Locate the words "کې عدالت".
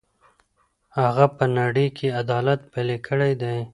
1.97-2.59